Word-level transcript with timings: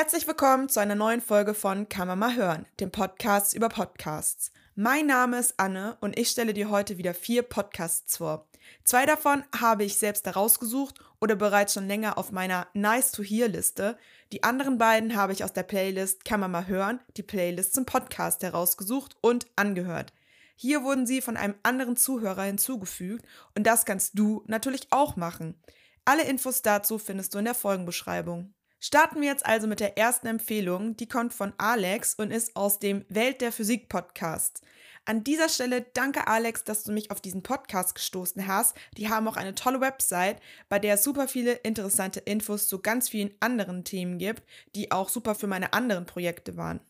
Herzlich 0.00 0.26
willkommen 0.26 0.70
zu 0.70 0.80
einer 0.80 0.94
neuen 0.94 1.20
Folge 1.20 1.52
von 1.52 1.86
Kann 1.90 2.08
man 2.08 2.18
mal 2.18 2.34
hören, 2.34 2.64
dem 2.80 2.90
Podcast 2.90 3.52
über 3.52 3.68
Podcasts. 3.68 4.50
Mein 4.74 5.04
Name 5.04 5.38
ist 5.38 5.60
Anne 5.60 5.98
und 6.00 6.18
ich 6.18 6.30
stelle 6.30 6.54
dir 6.54 6.70
heute 6.70 6.96
wieder 6.96 7.12
vier 7.12 7.42
Podcasts 7.42 8.16
vor. 8.16 8.48
Zwei 8.82 9.04
davon 9.04 9.44
habe 9.54 9.84
ich 9.84 9.98
selbst 9.98 10.24
herausgesucht 10.24 10.98
oder 11.20 11.36
bereits 11.36 11.74
schon 11.74 11.86
länger 11.86 12.16
auf 12.16 12.32
meiner 12.32 12.66
Nice 12.72 13.12
to 13.12 13.22
Hear 13.22 13.48
Liste. 13.48 13.98
Die 14.32 14.42
anderen 14.42 14.78
beiden 14.78 15.16
habe 15.16 15.34
ich 15.34 15.44
aus 15.44 15.52
der 15.52 15.64
Playlist 15.64 16.24
Kann 16.24 16.40
man 16.40 16.50
mal 16.50 16.66
hören, 16.66 17.00
die 17.18 17.22
Playlist 17.22 17.74
zum 17.74 17.84
Podcast 17.84 18.42
herausgesucht 18.42 19.18
und 19.20 19.48
angehört. 19.54 20.14
Hier 20.56 20.82
wurden 20.82 21.06
sie 21.06 21.20
von 21.20 21.36
einem 21.36 21.56
anderen 21.62 21.98
Zuhörer 21.98 22.44
hinzugefügt 22.44 23.26
und 23.54 23.66
das 23.66 23.84
kannst 23.84 24.18
du 24.18 24.44
natürlich 24.46 24.86
auch 24.92 25.16
machen. 25.16 25.60
Alle 26.06 26.22
Infos 26.22 26.62
dazu 26.62 26.96
findest 26.96 27.34
du 27.34 27.38
in 27.38 27.44
der 27.44 27.54
Folgenbeschreibung. 27.54 28.54
Starten 28.82 29.20
wir 29.20 29.28
jetzt 29.28 29.44
also 29.44 29.66
mit 29.66 29.78
der 29.78 29.98
ersten 29.98 30.26
Empfehlung. 30.26 30.96
Die 30.96 31.06
kommt 31.06 31.34
von 31.34 31.52
Alex 31.58 32.14
und 32.14 32.30
ist 32.30 32.56
aus 32.56 32.78
dem 32.78 33.04
Welt 33.10 33.42
der 33.42 33.52
Physik 33.52 33.90
Podcast. 33.90 34.62
An 35.04 35.22
dieser 35.22 35.50
Stelle 35.50 35.82
danke 35.92 36.26
Alex, 36.28 36.64
dass 36.64 36.84
du 36.84 36.92
mich 36.92 37.10
auf 37.10 37.20
diesen 37.20 37.42
Podcast 37.42 37.94
gestoßen 37.94 38.46
hast. 38.46 38.74
Die 38.96 39.10
haben 39.10 39.28
auch 39.28 39.36
eine 39.36 39.54
tolle 39.54 39.82
Website, 39.82 40.40
bei 40.70 40.78
der 40.78 40.94
es 40.94 41.04
super 41.04 41.28
viele 41.28 41.52
interessante 41.52 42.20
Infos 42.20 42.68
zu 42.68 42.80
ganz 42.80 43.10
vielen 43.10 43.34
anderen 43.38 43.84
Themen 43.84 44.16
gibt, 44.16 44.44
die 44.74 44.92
auch 44.92 45.10
super 45.10 45.34
für 45.34 45.46
meine 45.46 45.74
anderen 45.74 46.06
Projekte 46.06 46.56
waren. 46.56 46.80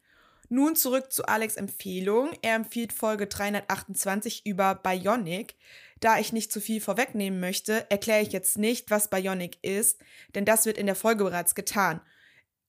Nun 0.52 0.74
zurück 0.74 1.12
zu 1.12 1.26
Alex 1.26 1.54
Empfehlung. 1.54 2.32
Er 2.42 2.56
empfiehlt 2.56 2.92
Folge 2.92 3.28
328 3.28 4.44
über 4.44 4.74
Bionic. 4.74 5.54
Da 6.00 6.18
ich 6.18 6.32
nicht 6.32 6.50
zu 6.50 6.60
viel 6.60 6.80
vorwegnehmen 6.80 7.38
möchte, 7.38 7.88
erkläre 7.88 8.22
ich 8.22 8.32
jetzt 8.32 8.58
nicht, 8.58 8.90
was 8.90 9.08
Bionic 9.08 9.58
ist, 9.62 10.00
denn 10.34 10.44
das 10.44 10.66
wird 10.66 10.76
in 10.76 10.86
der 10.86 10.96
Folge 10.96 11.22
bereits 11.22 11.54
getan. 11.54 12.00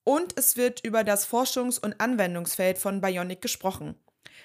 Und 0.04 0.38
es 0.38 0.58
wird 0.58 0.86
über 0.86 1.04
das 1.04 1.28
Forschungs- 1.28 1.80
und 1.80 2.00
Anwendungsfeld 2.00 2.78
von 2.78 3.02
Bionic 3.02 3.42
gesprochen. 3.42 3.96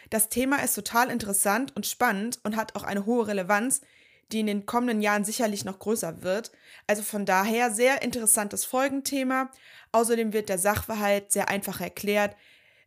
Das 0.08 0.30
Thema 0.30 0.62
ist 0.62 0.74
total 0.74 1.10
interessant 1.10 1.76
und 1.76 1.86
spannend 1.86 2.38
und 2.42 2.56
hat 2.56 2.74
auch 2.74 2.84
eine 2.84 3.04
hohe 3.04 3.26
Relevanz, 3.26 3.82
die 4.32 4.40
in 4.40 4.46
den 4.46 4.64
kommenden 4.64 5.02
Jahren 5.02 5.26
sicherlich 5.26 5.66
noch 5.66 5.78
größer 5.78 6.22
wird. 6.22 6.52
Also 6.86 7.02
von 7.02 7.26
daher 7.26 7.70
sehr 7.70 8.00
interessantes 8.00 8.64
Folgenthema. 8.64 9.50
Außerdem 9.92 10.32
wird 10.32 10.48
der 10.48 10.58
Sachverhalt 10.58 11.32
sehr 11.32 11.50
einfach 11.50 11.82
erklärt. 11.82 12.34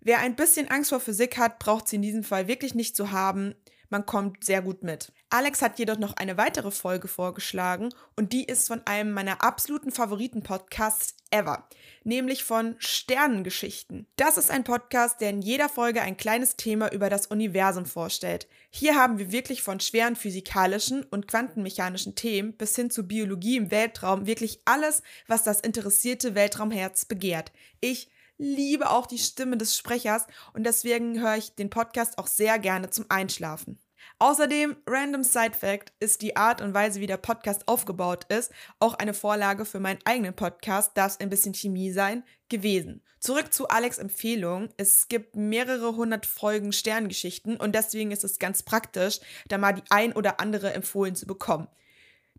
Wer 0.02 0.19
ein 0.19 0.36
bisschen 0.36 0.69
Angst 0.69 0.89
vor 0.89 1.00
Physik 1.00 1.38
hat, 1.38 1.59
braucht 1.59 1.88
sie 1.88 1.97
in 1.97 2.02
diesem 2.02 2.23
Fall 2.23 2.47
wirklich 2.47 2.73
nicht 2.73 2.95
zu 2.95 3.11
haben. 3.11 3.53
Man 3.89 4.05
kommt 4.05 4.45
sehr 4.45 4.61
gut 4.61 4.83
mit. 4.83 5.11
Alex 5.31 5.61
hat 5.64 5.80
jedoch 5.80 5.97
noch 5.97 6.16
eine 6.16 6.38
weitere 6.38 6.69
Folge 6.69 7.08
vorgeschlagen 7.08 7.89
und 8.16 8.33
die 8.33 8.45
ist 8.45 8.67
von 8.67 8.86
einem 8.86 9.11
meiner 9.11 9.44
absoluten 9.44 9.92
Favoriten-Podcasts 9.92 11.16
ever, 11.31 11.67
nämlich 12.03 12.44
von 12.44 12.75
Sternengeschichten. 12.77 14.08
Das 14.16 14.38
ist 14.38 14.52
ein 14.52 14.64
Podcast, 14.64 15.22
der 15.22 15.31
in 15.31 15.42
jeder 15.42 15.70
Folge 15.70 16.02
ein 16.02 16.17
kleines 16.17 16.55
Thema 16.55 16.92
über 16.92 17.09
das 17.09 17.27
Universum 17.27 17.86
vorstellt. 17.86 18.47
Hier 18.70 18.95
haben 18.95 19.17
wir 19.17 19.31
wirklich 19.31 19.64
von 19.64 19.80
schweren 19.80 20.16
physikalischen 20.16 21.03
und 21.03 21.27
quantenmechanischen 21.27 22.16
Themen 22.16 22.53
bis 22.53 22.75
hin 22.75 22.92
zu 22.92 23.08
Biologie 23.08 23.58
im 23.58 23.72
Weltraum 23.72 24.27
wirklich 24.27 24.61
alles, 24.66 25.02
was 25.27 25.44
das 25.44 25.61
interessierte 25.61 26.36
Weltraumherz 26.36 27.05
begehrt. 27.05 27.52
Ich 27.81 28.09
liebe 28.40 28.90
auch 28.90 29.06
die 29.06 29.20
Stimme 29.20 29.58
des 29.58 29.78
Sprechers 29.78 30.26
und 30.54 30.64
deswegen 30.64 31.22
höre 31.22 31.36
ich 31.36 31.54
den 31.54 31.70
Podcast 31.70 32.18
auch 32.18 32.28
sehr 32.28 32.58
gerne 32.58 32.90
zum 32.90 33.06
Einschlafen. 33.09 33.80
Außerdem, 34.18 34.78
Random 34.88 35.23
Side 35.23 35.54
Fact, 35.58 35.94
ist 36.00 36.22
die 36.22 36.36
Art 36.36 36.62
und 36.62 36.73
Weise, 36.73 37.00
wie 37.00 37.08
der 37.08 37.17
Podcast 37.17 37.67
aufgebaut 37.67 38.26
ist, 38.30 38.52
auch 38.80 38.94
eine 38.95 39.14
Vorlage 39.14 39.66
für 39.66 39.80
meinen 39.80 40.00
eigenen 40.06 40.34
Podcast, 40.34 40.92
darf 40.95 41.20
ein 41.20 41.30
bisschen 41.30 41.54
Chemie 41.54 41.92
sein, 41.92 42.23
gewesen. 42.50 43.02
Zurück 43.20 43.54
zu 43.54 43.67
Alex 43.67 43.98
Empfehlung. 43.98 44.70
Es 44.78 45.08
gibt 45.08 45.36
mehrere 45.36 45.95
hundert 45.95 46.26
Folgen 46.26 46.72
Sterngeschichten 46.72 47.58
und 47.58 47.76
deswegen 47.76 48.11
ist 48.11 48.23
es 48.23 48.39
ganz 48.39 48.64
praktisch, 48.64 49.20
da 49.48 49.58
mal 49.58 49.73
die 49.73 49.83
ein 49.89 50.14
oder 50.14 50.39
andere 50.39 50.73
empfohlen 50.73 51.16
zu 51.16 51.28
bekommen. 51.28 51.67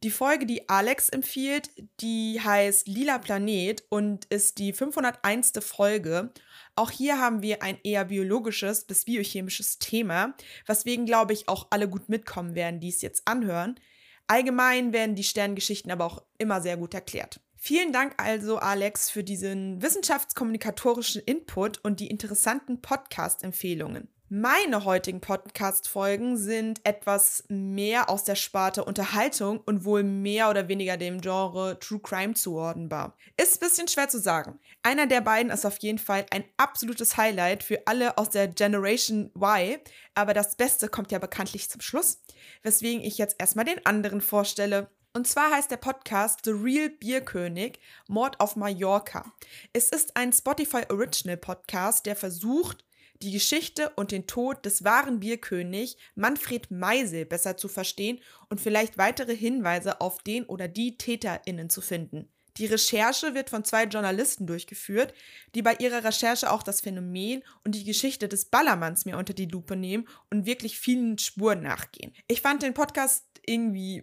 Die 0.02 0.10
Folge, 0.10 0.46
die 0.46 0.66
Alex 0.66 1.10
empfiehlt, 1.10 1.70
die 2.00 2.40
heißt 2.42 2.88
Lila 2.88 3.18
Planet 3.18 3.84
und 3.90 4.24
ist 4.26 4.56
die 4.56 4.72
501. 4.72 5.52
Folge. 5.60 6.32
Auch 6.74 6.90
hier 6.90 7.20
haben 7.20 7.42
wir 7.42 7.62
ein 7.62 7.78
eher 7.84 8.06
biologisches 8.06 8.86
bis 8.86 9.04
biochemisches 9.04 9.78
Thema, 9.78 10.34
weswegen, 10.64 11.04
glaube 11.04 11.34
ich, 11.34 11.50
auch 11.50 11.66
alle 11.68 11.86
gut 11.86 12.08
mitkommen 12.08 12.54
werden, 12.54 12.80
die 12.80 12.88
es 12.88 13.02
jetzt 13.02 13.28
anhören. 13.28 13.78
Allgemein 14.26 14.94
werden 14.94 15.16
die 15.16 15.24
Sterngeschichten 15.24 15.92
aber 15.92 16.06
auch 16.06 16.22
immer 16.38 16.62
sehr 16.62 16.78
gut 16.78 16.94
erklärt. 16.94 17.40
Vielen 17.56 17.92
Dank 17.92 18.14
also, 18.16 18.56
Alex, 18.56 19.10
für 19.10 19.22
diesen 19.22 19.82
wissenschaftskommunikatorischen 19.82 21.20
Input 21.20 21.76
und 21.84 22.00
die 22.00 22.06
interessanten 22.06 22.80
Podcast-Empfehlungen. 22.80 24.08
Meine 24.32 24.84
heutigen 24.84 25.20
Podcast-Folgen 25.20 26.36
sind 26.36 26.80
etwas 26.84 27.42
mehr 27.48 28.08
aus 28.08 28.22
der 28.22 28.36
Sparte 28.36 28.84
Unterhaltung 28.84 29.58
und 29.58 29.84
wohl 29.84 30.04
mehr 30.04 30.48
oder 30.48 30.68
weniger 30.68 30.96
dem 30.96 31.20
Genre 31.20 31.80
True 31.80 31.98
Crime 31.98 32.34
zuordnenbar. 32.34 33.16
Ist 33.36 33.56
ein 33.56 33.66
bisschen 33.66 33.88
schwer 33.88 34.08
zu 34.08 34.20
sagen. 34.20 34.60
Einer 34.84 35.08
der 35.08 35.20
beiden 35.20 35.50
ist 35.50 35.66
auf 35.66 35.78
jeden 35.78 35.98
Fall 35.98 36.26
ein 36.30 36.44
absolutes 36.58 37.16
Highlight 37.16 37.64
für 37.64 37.88
alle 37.88 38.18
aus 38.18 38.30
der 38.30 38.46
Generation 38.46 39.32
Y, 39.34 39.80
aber 40.14 40.32
das 40.32 40.54
Beste 40.54 40.86
kommt 40.88 41.10
ja 41.10 41.18
bekanntlich 41.18 41.68
zum 41.68 41.80
Schluss, 41.80 42.22
weswegen 42.62 43.02
ich 43.02 43.18
jetzt 43.18 43.34
erstmal 43.40 43.64
den 43.64 43.84
anderen 43.84 44.20
vorstelle. 44.20 44.92
Und 45.12 45.26
zwar 45.26 45.50
heißt 45.50 45.72
der 45.72 45.76
Podcast 45.78 46.42
The 46.44 46.52
Real 46.52 46.88
Bierkönig, 46.88 47.80
Mord 48.06 48.38
auf 48.38 48.54
Mallorca. 48.54 49.24
Es 49.72 49.88
ist 49.88 50.16
ein 50.16 50.32
Spotify 50.32 50.82
Original 50.88 51.36
Podcast, 51.36 52.06
der 52.06 52.14
versucht, 52.14 52.84
die 53.22 53.32
Geschichte 53.32 53.90
und 53.96 54.12
den 54.12 54.26
Tod 54.26 54.64
des 54.64 54.84
wahren 54.84 55.20
Bierkönig 55.20 55.96
Manfred 56.14 56.70
Meisel 56.70 57.26
besser 57.26 57.56
zu 57.56 57.68
verstehen 57.68 58.20
und 58.48 58.60
vielleicht 58.60 58.98
weitere 58.98 59.36
Hinweise 59.36 60.00
auf 60.00 60.22
den 60.22 60.44
oder 60.44 60.68
die 60.68 60.96
TäterInnen 60.96 61.68
zu 61.68 61.80
finden. 61.80 62.28
Die 62.56 62.66
Recherche 62.66 63.34
wird 63.34 63.50
von 63.50 63.64
zwei 63.64 63.84
Journalisten 63.84 64.46
durchgeführt, 64.46 65.14
die 65.54 65.62
bei 65.62 65.74
ihrer 65.76 66.04
Recherche 66.04 66.50
auch 66.50 66.62
das 66.62 66.80
Phänomen 66.80 67.42
und 67.64 67.74
die 67.74 67.84
Geschichte 67.84 68.28
des 68.28 68.46
Ballermanns 68.46 69.04
mir 69.04 69.18
unter 69.18 69.34
die 69.34 69.46
Lupe 69.46 69.76
nehmen 69.76 70.08
und 70.30 70.46
wirklich 70.46 70.78
vielen 70.78 71.16
Spuren 71.18 71.62
nachgehen. 71.62 72.12
Ich 72.26 72.40
fand 72.40 72.62
den 72.62 72.74
Podcast 72.74 73.24
irgendwie 73.46 74.02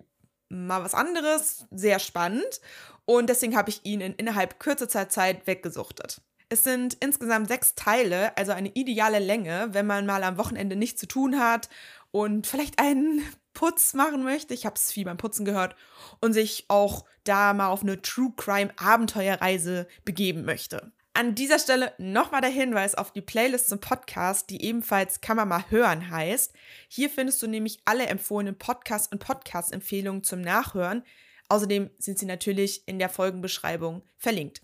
mal 0.50 0.84
was 0.84 0.94
anderes, 0.94 1.66
sehr 1.72 2.00
spannend 2.00 2.62
und 3.06 3.30
deswegen 3.30 3.56
habe 3.56 3.70
ich 3.70 3.82
ihn 3.84 4.02
in 4.02 4.14
innerhalb 4.14 4.60
kürzester 4.60 5.10
Zeit 5.10 5.46
weggesuchtet. 5.46 6.22
Es 6.50 6.64
sind 6.64 6.96
insgesamt 7.02 7.50
sechs 7.50 7.76
Teile, 7.76 8.36
also 8.38 8.54
eine 8.54 8.70
ideale 8.70 9.20
Länge, 9.20 9.68
wenn 9.72 9.86
man 9.86 10.06
mal 10.06 10.24
am 10.24 10.38
Wochenende 10.38 10.78
nichts 10.78 11.00
zu 11.00 11.08
tun 11.08 11.40
hat 11.40 11.70
und 12.12 12.48
vielleicht 12.48 12.80
einen 12.80 13.22
Putz 13.54 13.94
machen 13.94 14.24
möchte. 14.24 14.54
Ich 14.54 14.66
habe 14.66 14.76
es 14.76 14.92
viel 14.92 15.06
beim 15.06 15.18
Putzen 15.18 15.44
gehört 15.44 15.76
und 16.22 16.34
sich 16.34 16.66
auch 16.68 17.06
da 17.24 17.54
mal 17.54 17.70
auf 17.70 17.82
eine 17.82 18.02
True 18.02 18.32
Crime 18.38 18.72
Abenteuerreise 18.78 19.88
begeben 20.06 20.46
möchte. 20.46 20.92
An 21.14 21.34
dieser 21.34 21.58
Stelle 21.58 21.94
nochmal 21.98 22.42
der 22.42 22.52
Hinweis 22.52 22.94
auf 22.94 23.12
die 23.12 23.22
Playlist 23.22 23.70
zum 23.70 23.80
Podcast, 23.80 24.52
die 24.52 24.64
ebenfalls 24.64 25.20
Kann 25.20 25.36
man 25.36 25.48
mal 25.48 25.66
hören 25.70 26.12
heißt. 26.12 26.54
Hier 26.88 27.10
findest 27.10 27.42
du 27.42 27.48
nämlich 27.48 27.80
alle 27.86 28.06
empfohlenen 28.06 28.56
Podcasts 28.56 29.12
und 29.12 29.18
Podcast-Empfehlungen 29.18 30.24
zum 30.24 30.42
Nachhören. 30.42 31.04
Außerdem 31.50 31.90
sind 31.98 32.20
sie 32.20 32.28
natürlich 32.28 32.88
in 32.88 33.00
der 33.00 33.10
Folgenbeschreibung 33.10 34.04
verlinkt. 34.18 34.62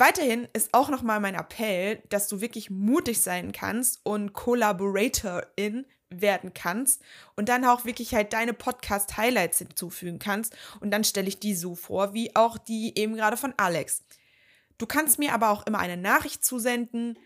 Weiterhin 0.00 0.48
ist 0.54 0.72
auch 0.72 0.88
nochmal 0.88 1.20
mein 1.20 1.34
Appell, 1.34 2.02
dass 2.08 2.26
du 2.26 2.40
wirklich 2.40 2.70
mutig 2.70 3.20
sein 3.20 3.52
kannst 3.52 4.00
und 4.02 4.32
Collaboratorin 4.32 5.84
werden 6.08 6.54
kannst 6.54 7.02
und 7.36 7.50
dann 7.50 7.66
auch 7.66 7.84
wirklich 7.84 8.14
halt 8.14 8.32
deine 8.32 8.54
Podcast-Highlights 8.54 9.58
hinzufügen 9.58 10.18
kannst. 10.18 10.56
Und 10.80 10.90
dann 10.90 11.04
stelle 11.04 11.28
ich 11.28 11.38
die 11.38 11.54
so 11.54 11.74
vor, 11.74 12.14
wie 12.14 12.34
auch 12.34 12.56
die 12.56 12.96
eben 12.96 13.14
gerade 13.14 13.36
von 13.36 13.52
Alex. 13.58 14.02
Du 14.78 14.86
kannst 14.86 15.18
mir 15.18 15.34
aber 15.34 15.50
auch 15.50 15.66
immer 15.66 15.80
eine 15.80 15.98
Nachricht 15.98 16.46
zusenden. 16.46 17.18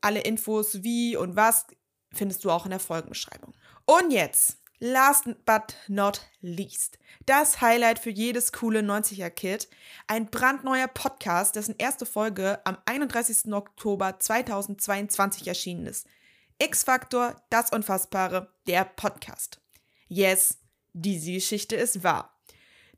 Alle 0.00 0.20
Infos, 0.20 0.84
wie 0.84 1.16
und 1.16 1.34
was, 1.34 1.66
findest 2.12 2.44
du 2.44 2.52
auch 2.52 2.64
in 2.64 2.70
der 2.70 2.78
Folgenbeschreibung. 2.78 3.54
Und 3.86 4.12
jetzt 4.12 4.59
Last 4.82 5.26
but 5.44 5.76
not 5.88 6.22
least. 6.40 6.98
Das 7.26 7.60
Highlight 7.60 7.98
für 7.98 8.08
jedes 8.08 8.50
coole 8.50 8.80
90er-Kid. 8.80 9.68
Ein 10.06 10.30
brandneuer 10.30 10.88
Podcast, 10.88 11.56
dessen 11.56 11.74
erste 11.76 12.06
Folge 12.06 12.64
am 12.64 12.78
31. 12.86 13.52
Oktober 13.52 14.18
2022 14.18 15.46
erschienen 15.46 15.84
ist. 15.84 16.06
X-Faktor, 16.58 17.36
das 17.50 17.72
Unfassbare, 17.72 18.54
der 18.66 18.86
Podcast. 18.86 19.60
Yes, 20.08 20.56
diese 20.94 21.32
Geschichte 21.32 21.76
ist 21.76 22.02
wahr. 22.02 22.40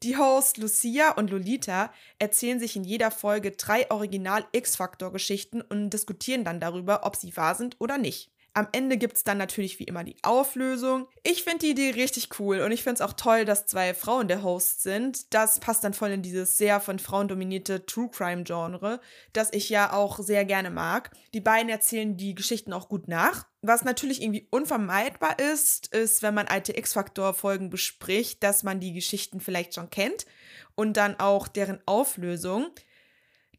Die 0.04 0.16
Hosts 0.16 0.58
Lucia 0.58 1.10
und 1.10 1.30
Lolita 1.30 1.92
erzählen 2.20 2.60
sich 2.60 2.76
in 2.76 2.84
jeder 2.84 3.10
Folge 3.10 3.50
drei 3.50 3.90
Original 3.90 4.46
X-Faktor-Geschichten 4.52 5.60
und 5.62 5.90
diskutieren 5.90 6.44
dann 6.44 6.60
darüber, 6.60 7.04
ob 7.04 7.16
sie 7.16 7.36
wahr 7.36 7.56
sind 7.56 7.74
oder 7.80 7.98
nicht. 7.98 8.31
Am 8.54 8.68
Ende 8.72 8.98
gibt 8.98 9.16
es 9.16 9.24
dann 9.24 9.38
natürlich 9.38 9.78
wie 9.78 9.84
immer 9.84 10.04
die 10.04 10.16
Auflösung. 10.22 11.08
Ich 11.22 11.42
finde 11.42 11.60
die 11.60 11.70
Idee 11.70 11.90
richtig 11.90 12.38
cool 12.38 12.60
und 12.60 12.70
ich 12.70 12.82
finde 12.82 12.96
es 12.96 13.00
auch 13.00 13.14
toll, 13.14 13.46
dass 13.46 13.66
zwei 13.66 13.94
Frauen 13.94 14.28
der 14.28 14.42
Host 14.42 14.82
sind. 14.82 15.32
Das 15.32 15.58
passt 15.58 15.84
dann 15.84 15.94
voll 15.94 16.10
in 16.10 16.22
dieses 16.22 16.58
sehr 16.58 16.78
von 16.80 16.98
Frauen 16.98 17.28
dominierte 17.28 17.86
True 17.86 18.10
Crime 18.10 18.44
Genre, 18.44 19.00
das 19.32 19.52
ich 19.52 19.70
ja 19.70 19.94
auch 19.94 20.18
sehr 20.18 20.44
gerne 20.44 20.70
mag. 20.70 21.12
Die 21.32 21.40
beiden 21.40 21.70
erzählen 21.70 22.16
die 22.18 22.34
Geschichten 22.34 22.74
auch 22.74 22.90
gut 22.90 23.08
nach. 23.08 23.46
Was 23.62 23.84
natürlich 23.84 24.20
irgendwie 24.20 24.48
unvermeidbar 24.50 25.38
ist, 25.38 25.94
ist, 25.94 26.22
wenn 26.22 26.34
man 26.34 26.48
alte 26.48 26.76
X-Factor-Folgen 26.76 27.70
bespricht, 27.70 28.42
dass 28.42 28.64
man 28.64 28.80
die 28.80 28.92
Geschichten 28.92 29.40
vielleicht 29.40 29.74
schon 29.74 29.88
kennt 29.88 30.26
und 30.74 30.98
dann 30.98 31.18
auch 31.18 31.48
deren 31.48 31.80
Auflösung. 31.86 32.70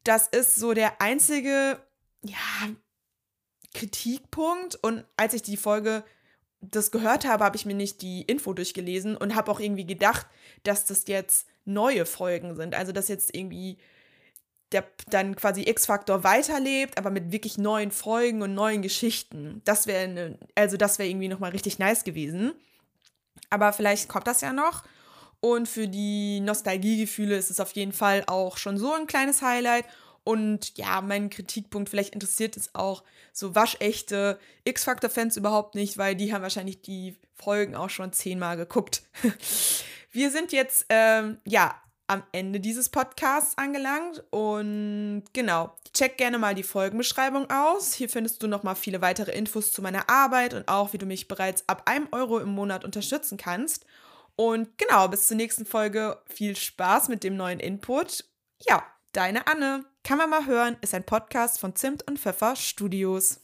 Das 0.04 0.28
ist 0.28 0.56
so 0.56 0.74
der 0.74 1.02
einzige, 1.02 1.82
ja, 2.22 2.36
Kritikpunkt. 3.74 4.76
Und 4.76 5.06
als 5.18 5.34
ich 5.34 5.42
die 5.42 5.58
Folge 5.58 6.04
das 6.62 6.92
gehört 6.92 7.26
habe, 7.26 7.44
habe 7.44 7.58
ich 7.58 7.66
mir 7.66 7.76
nicht 7.76 8.02
die 8.02 8.22
Info 8.22 8.54
durchgelesen 8.54 9.18
und 9.18 9.36
habe 9.36 9.52
auch 9.52 9.60
irgendwie 9.60 9.86
gedacht, 9.86 10.28
dass 10.64 10.86
das 10.86 11.08
jetzt 11.08 11.48
neue 11.66 12.06
Folgen 12.06 12.56
sind. 12.56 12.76
Also 12.76 12.92
dass 12.92 13.08
jetzt 13.08 13.36
irgendwie 13.36 13.78
der 14.72 14.86
dann 15.10 15.36
quasi 15.36 15.62
X-Faktor 15.62 16.24
weiterlebt, 16.24 16.98
aber 16.98 17.12
mit 17.12 17.32
wirklich 17.32 17.58
neuen 17.58 17.92
Folgen 17.92 18.42
und 18.42 18.56
neuen 18.56 18.82
Geschichten. 18.82 19.62
Das 19.66 19.88
wäre 19.88 20.08
ne, 20.08 20.40
also 20.56 20.78
das 20.78 20.98
wäre 20.98 21.08
irgendwie 21.08 21.28
nochmal 21.28 21.52
richtig 21.52 21.80
nice 21.80 22.04
gewesen. 22.04 22.54
Aber 23.50 23.72
vielleicht 23.72 24.10
kommt 24.10 24.28
das 24.28 24.42
ja 24.42 24.52
noch. 24.52 24.84
Und 25.40 25.68
für 25.68 25.88
die 25.88 26.40
Nostalgiegefühle 26.40 27.36
ist 27.36 27.52
es 27.52 27.60
auf 27.60 27.72
jeden 27.74 27.94
Fall 27.94 28.24
auch 28.28 28.58
schon 28.58 28.78
so 28.78 28.94
ein 28.94 29.08
kleines 29.08 29.42
Highlight. 29.42 29.86
Und 30.24 30.78
ja, 30.78 31.02
mein 31.02 31.30
Kritikpunkt, 31.30 31.90
vielleicht 31.90 32.14
interessiert 32.14 32.56
es 32.56 32.74
auch 32.76 33.04
so 33.34 33.56
waschechte 33.56 34.40
X-Factor-Fans 34.64 35.38
überhaupt 35.38 35.76
nicht, 35.76 35.98
weil 35.98 36.16
die 36.16 36.34
haben 36.34 36.44
wahrscheinlich 36.44 36.82
die 36.82 37.18
Folgen 37.34 37.76
auch 37.76 37.90
schon 37.90 38.14
zehnmal 38.14 38.56
geguckt. 38.58 39.04
Wir 40.12 40.32
sind 40.32 40.52
jetzt, 40.52 40.86
ähm, 40.90 41.40
ja, 41.46 41.76
am 42.08 42.24
Ende 42.32 42.60
dieses 42.60 42.90
Podcasts 42.90 43.58
angelangt 43.58 44.24
und 44.30 45.24
genau, 45.34 45.74
check 45.94 46.18
gerne 46.18 46.38
mal 46.38 46.54
die 46.54 46.64
Folgenbeschreibung 46.64 47.50
aus. 47.50 47.94
Hier 47.94 48.10
findest 48.10 48.44
du 48.44 48.48
nochmal 48.48 48.76
viele 48.76 49.02
weitere 49.02 49.32
Infos 49.32 49.72
zu 49.72 49.82
meiner 49.82 50.10
Arbeit 50.10 50.54
und 50.54 50.68
auch, 50.68 50.94
wie 50.94 50.98
du 50.98 51.06
mich 51.06 51.28
bereits 51.28 51.64
ab 51.68 51.84
einem 51.86 52.08
Euro 52.12 52.40
im 52.40 52.50
Monat 52.50 52.84
unterstützen 52.84 53.38
kannst. 53.38 53.86
Und 54.36 54.78
genau, 54.78 55.08
bis 55.08 55.28
zur 55.28 55.38
nächsten 55.38 55.66
Folge. 55.66 56.22
Viel 56.26 56.56
Spaß 56.56 57.08
mit 57.08 57.24
dem 57.24 57.38
neuen 57.38 57.60
Input. 57.60 58.26
Ja, 58.68 58.84
deine 59.14 59.48
Anne. 59.48 59.86
Kann 60.04 60.18
man 60.18 60.30
mal 60.30 60.46
hören, 60.46 60.76
ist 60.82 60.94
ein 60.94 61.06
Podcast 61.06 61.60
von 61.60 61.76
Zimt 61.76 62.06
und 62.08 62.20
Pfeffer 62.20 62.56
Studios. 62.56 63.40